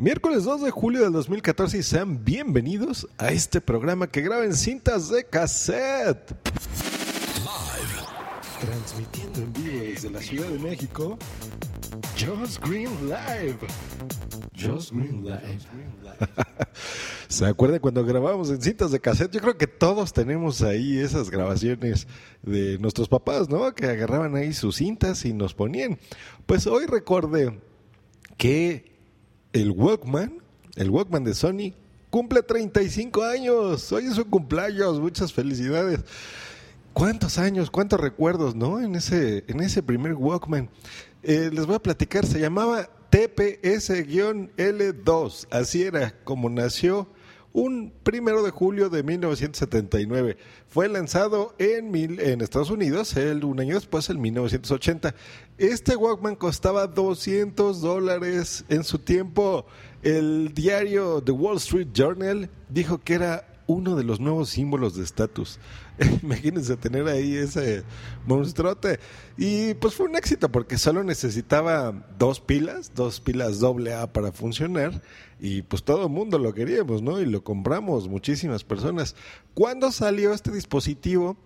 [0.00, 4.54] Miércoles 2 de julio del 2014 y sean bienvenidos a este programa que graba en
[4.54, 6.36] cintas de cassette.
[8.60, 11.18] Transmitiendo en vivo desde la Ciudad de México,
[12.16, 13.58] Just Green Live.
[14.56, 15.58] Just Green Live.
[17.28, 19.32] ¿Se acuerdan cuando grabábamos en cintas de cassette?
[19.32, 22.06] Yo creo que todos tenemos ahí esas grabaciones
[22.42, 23.74] de nuestros papás, ¿no?
[23.74, 25.98] Que agarraban ahí sus cintas y nos ponían.
[26.46, 27.58] Pues hoy recordé
[28.36, 28.97] que
[29.52, 30.42] el Walkman,
[30.76, 31.72] el Walkman de Sony,
[32.10, 33.90] cumple 35 años.
[33.92, 36.00] Hoy es su cumpleaños, muchas felicidades.
[36.92, 38.78] ¿Cuántos años, cuántos recuerdos, no?
[38.80, 40.68] En ese, en ese primer Walkman.
[41.22, 45.46] Eh, les voy a platicar, se llamaba TPS-L2.
[45.50, 47.08] Así era como nació
[47.58, 50.36] un primero de julio de 1979.
[50.68, 55.14] Fue lanzado en, mil, en Estados Unidos el, un año después, en 1980.
[55.58, 59.66] Este Walkman costaba 200 dólares en su tiempo.
[60.02, 65.04] El diario The Wall Street Journal dijo que era uno de los nuevos símbolos de
[65.04, 65.60] estatus.
[66.22, 67.84] Imagínense tener ahí ese
[68.26, 68.98] monstruote.
[69.36, 74.32] Y pues fue un éxito porque solo necesitaba dos pilas, dos pilas doble A para
[74.32, 75.02] funcionar.
[75.38, 77.20] Y pues todo el mundo lo queríamos, ¿no?
[77.20, 79.14] Y lo compramos, muchísimas personas.
[79.54, 81.36] Cuando salió este dispositivo,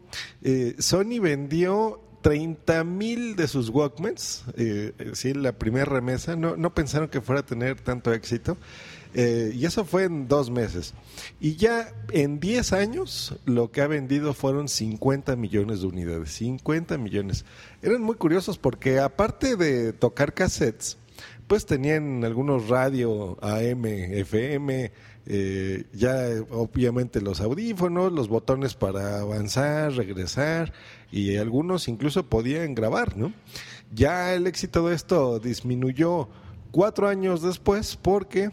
[0.42, 4.92] eh, Sony vendió 30 mil de sus Walkmans, eh,
[5.34, 8.56] la primera remesa, no, no pensaron que fuera a tener tanto éxito.
[9.14, 10.94] Eh, y eso fue en dos meses.
[11.40, 16.30] Y ya en 10 años lo que ha vendido fueron 50 millones de unidades.
[16.32, 17.44] 50 millones.
[17.82, 20.96] Eran muy curiosos porque aparte de tocar cassettes,
[21.46, 24.92] pues tenían algunos radio AM, FM,
[25.26, 26.16] eh, ya
[26.50, 30.72] obviamente los audífonos, los botones para avanzar, regresar
[31.10, 33.32] y algunos incluso podían grabar, ¿no?
[33.94, 36.28] Ya el éxito de esto disminuyó
[36.72, 38.50] cuatro años después porque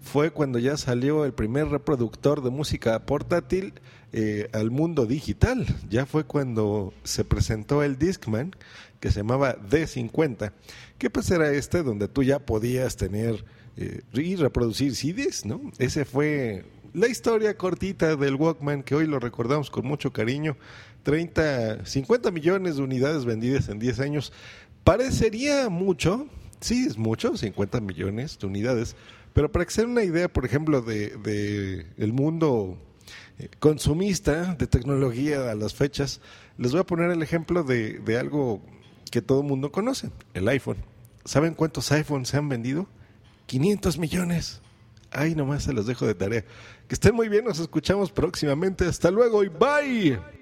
[0.00, 3.74] fue cuando ya salió el primer reproductor de música portátil
[4.12, 5.66] eh, al mundo digital.
[5.90, 8.54] Ya fue cuando se presentó el Discman,
[9.00, 10.52] que se llamaba D50,
[10.98, 13.44] que pues era este donde tú ya podías tener
[13.76, 15.60] eh, y reproducir CDs, ¿no?
[15.78, 20.56] Ese fue la historia cortita del Walkman que hoy lo recordamos con mucho cariño.
[21.04, 24.32] 30, 50 millones de unidades vendidas en 10 años.
[24.84, 26.28] Parecería mucho,
[26.62, 28.96] sí es mucho, 50 millones de unidades,
[29.32, 32.78] pero para que se una idea, por ejemplo, de, de el mundo
[33.38, 36.20] eh, consumista de tecnología a las fechas,
[36.58, 38.62] les voy a poner el ejemplo de, de algo
[39.10, 40.78] que todo el mundo conoce, el iPhone.
[41.24, 42.88] ¿Saben cuántos iPhones se han vendido?
[43.46, 44.60] 500 millones.
[45.10, 46.44] Ay, nomás se los dejo de tarea.
[46.88, 48.86] Que estén muy bien, nos escuchamos próximamente.
[48.86, 50.41] Hasta luego y bye.